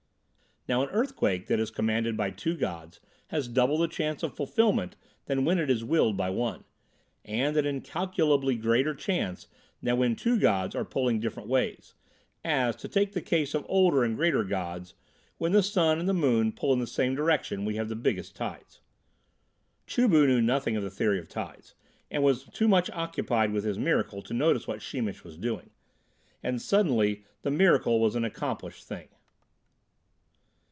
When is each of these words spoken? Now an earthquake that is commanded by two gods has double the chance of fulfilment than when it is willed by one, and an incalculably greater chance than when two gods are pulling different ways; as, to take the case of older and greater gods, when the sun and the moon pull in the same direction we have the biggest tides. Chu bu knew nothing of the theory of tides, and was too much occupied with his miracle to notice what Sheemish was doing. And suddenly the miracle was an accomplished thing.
Now 0.69 0.83
an 0.83 0.89
earthquake 0.89 1.47
that 1.47 1.59
is 1.59 1.71
commanded 1.71 2.15
by 2.15 2.29
two 2.29 2.55
gods 2.55 2.99
has 3.29 3.47
double 3.47 3.79
the 3.79 3.87
chance 3.87 4.21
of 4.21 4.35
fulfilment 4.35 4.95
than 5.25 5.43
when 5.43 5.57
it 5.57 5.71
is 5.71 5.83
willed 5.83 6.15
by 6.15 6.29
one, 6.29 6.65
and 7.25 7.57
an 7.57 7.65
incalculably 7.65 8.55
greater 8.57 8.93
chance 8.93 9.47
than 9.81 9.97
when 9.97 10.15
two 10.15 10.37
gods 10.39 10.75
are 10.75 10.85
pulling 10.85 11.19
different 11.19 11.49
ways; 11.49 11.95
as, 12.45 12.75
to 12.75 12.87
take 12.87 13.13
the 13.13 13.23
case 13.23 13.55
of 13.55 13.65
older 13.67 14.03
and 14.03 14.15
greater 14.17 14.43
gods, 14.43 14.93
when 15.39 15.51
the 15.51 15.63
sun 15.63 15.97
and 15.97 16.07
the 16.07 16.13
moon 16.13 16.51
pull 16.51 16.71
in 16.73 16.79
the 16.79 16.85
same 16.85 17.15
direction 17.15 17.65
we 17.65 17.75
have 17.75 17.89
the 17.89 17.95
biggest 17.95 18.35
tides. 18.35 18.81
Chu 19.87 20.07
bu 20.07 20.27
knew 20.27 20.41
nothing 20.43 20.77
of 20.77 20.83
the 20.83 20.91
theory 20.91 21.17
of 21.17 21.27
tides, 21.27 21.73
and 22.11 22.21
was 22.23 22.43
too 22.43 22.67
much 22.67 22.87
occupied 22.91 23.51
with 23.51 23.63
his 23.63 23.79
miracle 23.79 24.21
to 24.21 24.33
notice 24.35 24.67
what 24.67 24.79
Sheemish 24.81 25.23
was 25.23 25.37
doing. 25.37 25.71
And 26.43 26.61
suddenly 26.61 27.25
the 27.41 27.49
miracle 27.51 27.99
was 27.99 28.13
an 28.15 28.23
accomplished 28.23 28.83
thing. 28.83 29.07